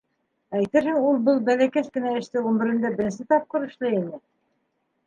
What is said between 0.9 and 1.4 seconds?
ул был